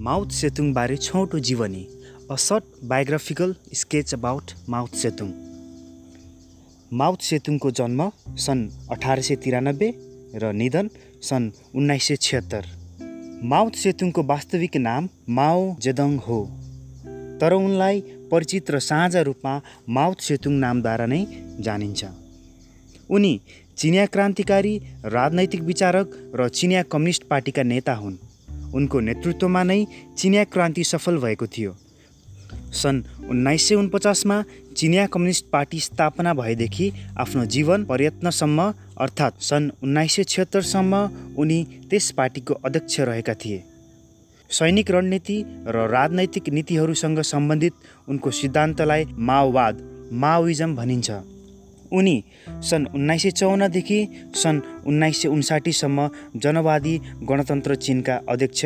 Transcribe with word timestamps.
Mouth 0.00 0.30
सेतुङबारे 0.30 0.96
छोटो 0.96 1.38
जीवनी 1.38 1.80
a 2.30 2.34
short 2.36 2.64
biographical 2.84 3.54
sketch 3.74 4.14
about 4.14 4.50
Mao 4.68 4.92
Tsetung. 4.94 5.30
Mao 6.92 7.16
सेतुङको 7.20 7.70
जन्म 7.70 8.10
सन् 8.36 8.62
अठार 8.90 9.20
सय 9.20 9.36
तिरानब्बे 9.36 9.88
र 10.34 10.52
निधन 10.52 10.90
सन् 11.22 11.50
उन्नाइस 11.74 12.06
सय 12.08 12.16
छिहत्तर। 12.16 12.64
माउथ 13.44 13.70
सेतुङको 13.70 14.22
वास्तविक 14.22 14.76
नाम 14.76 15.08
माओ 15.30 15.76
जेदङ 15.80 16.16
हो। 16.18 16.38
तर 17.40 17.52
उनलाई 17.52 18.00
परिचित 18.30 18.70
र 18.70 18.78
साझा 18.78 19.20
रूपमा 19.20 19.60
माउथ 19.88 20.18
सेतुङ 20.20 20.52
नामद्वारा 20.52 21.06
नै 21.06 21.20
जानिन्छ। 21.60 22.04
उनी 23.10 23.34
चिनिया 23.76 24.06
क्रान्तिकारी 24.06 24.78
राजनैतिक 25.04 25.62
विचारक 25.62 26.16
र 26.34 26.48
चिनिया 26.48 26.82
कम्युनिस्ट 26.82 27.22
पार्टीका 27.24 27.62
नेता 27.62 27.94
हुन्। 27.94 28.16
उनको 28.74 29.00
नेतृत्वमा 29.00 29.62
नै 29.62 29.84
चिनिया 30.18 30.44
क्रान्ति 30.44 30.84
सफल 30.84 31.18
भएको 31.18 31.46
थियो। 31.46 31.76
सन् 32.72 33.02
उन्नाइस 33.30 33.68
सय 33.68 33.74
उनपचासमा 33.74 34.42
चिनिया 34.76 35.06
कम्युनिस्ट 35.06 35.44
पार्टी 35.52 35.80
स्थापना 35.80 36.34
भएदेखि 36.34 36.92
आफ्नो 37.18 37.44
जीवन 37.44 37.84
पर्यत्नसम्म 37.84 38.72
अर्थात् 39.00 39.42
सन् 39.42 39.70
उन्नाइस 39.82 40.14
सय 40.16 40.24
छिहत्तरसम्म 40.24 41.08
उनी 41.38 41.58
त्यस 41.90 42.10
पार्टीको 42.10 42.54
अध्यक्ष 42.54 43.00
रहेका 43.00 43.34
थिए। 43.34 43.62
सैनिक 44.50 44.90
रणनीति 44.90 45.42
र 45.66 45.88
राजनैतिक 45.88 46.48
नीतिहरूसँग 46.48 47.20
सम्बन्धित 47.22 47.74
उनको 48.08 48.30
सिद्धान्तलाई 48.30 49.04
माओवाद 49.18 49.82
माओइजम 50.12 50.76
भनिन्छ। 50.76 51.10
उनी 51.92 52.16
सन् 52.70 52.86
उन्नाइस 52.94 53.22
सय 53.22 53.30
चौन्नदेखि 53.30 54.00
सन् 54.34 54.60
उन्नाइस 54.86 55.22
सय 55.22 55.28
उन्साठीसम्म 55.28 56.08
जनवादी 56.36 56.94
गणतन्त्र 57.28 57.74
चिनका 57.74 58.20
अध्यक्ष 58.28 58.64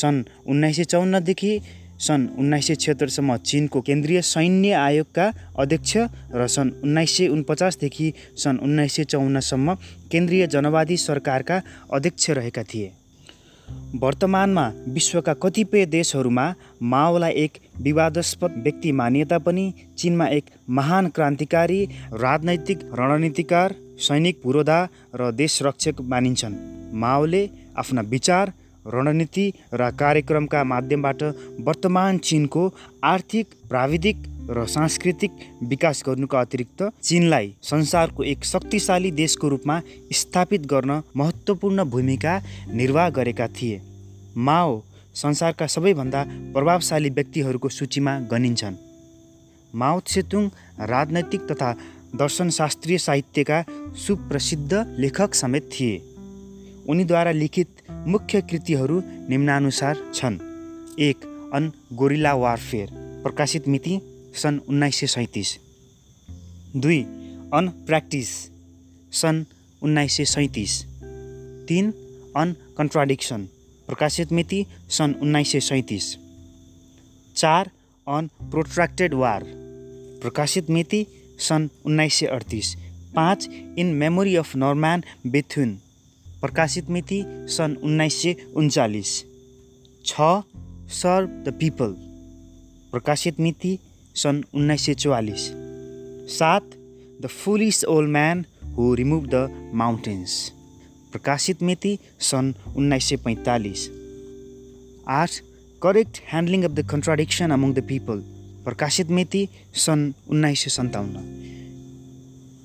सन् 0.00 0.22
उन्नाइस 0.46 0.76
सय 0.76 0.84
चौन्नदेखि 0.84 1.52
सन् 1.98 2.28
उन्नाइस 2.38 2.66
सय 2.66 2.74
छिहत्तरसम्म 2.74 3.36
चिनको 3.36 3.80
केन्द्रीय 3.80 4.20
सैन्य 4.22 4.72
आयोगका 4.72 5.32
अध्यक्ष 5.58 5.96
र 6.34 6.46
सन् 6.46 6.70
उन्नाइस 6.82 7.16
सय 7.16 7.28
उनपचासदेखि 7.28 8.12
सन् 8.36 8.58
उन्नाइस 8.58 8.96
सय 8.96 9.04
चौन्नसम्म 9.04 9.74
केन्द्रीय 10.12 10.46
जनवादी 10.46 10.96
सरकारका 10.96 11.62
अध्यक्ष 11.92 12.30
रहेका 12.30 12.62
थिए। 12.62 12.92
वर्तमानमा 13.94 14.66
विश्वका 14.88 15.32
कतिपय 15.34 15.84
देशहरूमा 15.86 16.54
माओलाई 16.82 17.32
एक 17.32 17.52
विवादास्पद 17.80 18.54
व्यक्ति 18.58 18.92
मानिए 18.92 19.24
तापनि 19.24 19.72
चिनमा 19.98 20.26
एक 20.28 20.44
महान 20.70 21.08
क्रान्तिकारी 21.08 21.84
राजनैतिक 22.14 22.78
रणनीतिकार 22.94 23.74
सैनिक 23.98 24.40
पुरोधा 24.42 24.78
र 25.14 25.30
देशरक्षक 25.32 26.00
मानिन्छन्। 26.00 26.56
माओले 26.94 27.48
आफ्ना 27.78 28.00
विचार 28.00 28.52
रणनीति 28.86 29.52
र 29.74 29.90
कार्यक्रमका 29.90 30.64
माध्यमबाट 30.64 31.22
वर्तमान 31.60 32.18
चिनको 32.18 32.72
आर्थिक 33.04 33.46
प्राविधिक 33.68 34.22
र 34.50 34.64
सांस्कृतिक 34.66 35.30
विकास 35.62 36.02
गर्नुका 36.06 36.40
अतिरिक्त 36.40 36.82
चिनलाई 37.02 37.52
संसारको 37.62 38.22
एक 38.24 38.44
शक्तिशाली 38.44 39.10
देशको 39.10 39.48
रूपमा 39.48 39.80
स्थापित 40.12 40.66
गर्न 40.66 41.00
महत्त्वपूर्ण 41.16 41.84
भूमिका 41.84 42.40
निर्वाह 42.72 43.08
गरेका 43.10 43.48
थिए। 43.48 43.80
माओ 44.36 44.80
संसारका 45.18 45.66
सबैभन्दा 45.66 46.24
प्रभावशाली 46.54 47.10
व्यक्तिहरूको 47.10 47.68
सूचीमा 47.68 48.18
गनिन्छन्। 48.20 48.76
माओ 49.74 50.00
सेतुङ 50.06 50.48
राजनैतिक 50.86 51.40
तथा 51.50 51.72
दर्शनशास्त्रीय 52.16 52.98
साहित्यका 52.98 53.58
सुप्रसिद्ध 54.06 54.72
लेखक 54.98 55.34
समेत 55.34 55.70
थिए। 55.72 55.96
उनीद्वारा 56.88 57.32
लिखित 57.32 57.82
मुख्य 58.06 58.40
कृतिहरू 58.40 59.00
निम्नानुसार 59.28 59.96
छन्। 60.14 60.38
एक 61.00 61.26
अन 61.54 61.72
गोरिला 61.92 62.34
वारफेयर 62.34 62.88
प्रकाशित 63.22 63.68
मिति 63.68 64.00
सन् 64.34 64.60
उन्नाइस 64.68 65.00
सय 65.00 65.06
सैँतिस। 65.06 65.56
दुई 66.76 67.02
अन 67.54 67.68
प्र्याक्टिस 67.86 68.28
सन् 69.12 69.44
उन्नाइस 69.82 70.16
सय 70.16 70.24
सैँतिस। 70.24 70.82
तिन 71.68 71.92
अन 72.36 72.56
कन्ट्राडिक्सन 72.78 73.48
प्रकाशित 73.88 74.32
मिति 74.32 74.66
सन् 74.90 75.14
उन्नाइस 75.22 75.52
सय 75.52 75.60
सैँतिस। 75.60 76.16
चार 77.36 77.70
अन 78.06 78.30
प्रोट्र्याक्टेड 78.42 79.14
वार। 79.14 79.44
प्रकाशित 80.22 80.70
मिति 80.70 81.06
सन् 81.38 81.68
उन्नाइस 81.86 82.14
सय 82.14 82.26
अडतिस। 82.26 82.74
पाँच 83.14 83.48
in 83.78 83.86
memory 83.86 84.36
of 84.36 84.56
Norman 84.56 85.04
Bethune. 85.26 85.78
प्रकाशित 86.40 86.90
मिति 86.90 87.22
सन् 87.26 87.76
उन्नाइस 87.76 88.22
सय 88.22 88.36
उन्चालिस। 88.56 89.24
छ 90.06 90.14
सर्भ 90.92 91.44
द 91.48 91.56
पिपल। 91.60 91.94
प्रकाशित 92.92 93.40
मिति 93.40 93.78
सन् 94.14 94.42
उन्नाइस 94.54 94.86
सय 94.86 94.94
चौवालिस। 94.94 95.48
सात 96.38 96.70
the 97.22 97.26
foolish 97.26 97.84
old 97.84 98.10
man 98.10 98.44
who 98.76 98.94
remove 98.94 99.26
the 99.34 99.70
mountains. 99.74 100.52
प्रकाशित 101.18 101.62
मिति 101.62 101.98
सन् 102.22 102.52
उन्नाइस 102.78 103.04
सय 103.08 103.16
पैँतालिस। 103.24 103.80
Are 105.10 105.28
correct 105.82 106.18
handling 106.30 106.62
of 106.64 106.70
the 106.70 106.84
contradiction 106.90 107.50
among 107.50 107.72
the 107.74 107.82
people 107.88 108.18
प्रकाशित 108.64 109.10
मिति 109.18 109.42
सन् 109.84 110.04
उन्नाइस 110.30 110.62
सय 110.64 110.70
सन्ताउन्न। 110.70 111.16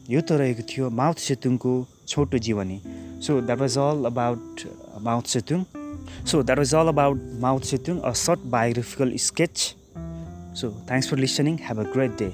यो 0.10 0.22
त 0.22 0.38
रहेको 0.38 0.64
थियो 0.70 0.90
माउथ 1.00 1.18
सेतुङको 1.26 1.74
छोटो 2.08 2.38
जीवनी। 2.46 2.78
So 3.26 3.42
that 3.42 3.60
was 3.60 3.78
all 3.78 4.06
about 4.06 4.68
Mao 5.02 5.34
Tsetung. 5.34 5.64
So 6.30 6.44
that 6.44 6.58
was 6.58 6.76
all 6.76 6.88
about 6.94 7.20
Mao 7.42 7.64
Tsetung 7.74 8.00
a 8.00 8.12
short 8.22 8.46
biographical 8.54 9.18
sketch 9.30 9.58
so 10.62 10.70
thanks 10.88 11.10
for 11.10 11.18
listening 11.26 11.58
have 11.70 11.80
a 11.80 11.92
great 11.94 12.18
day 12.22 12.30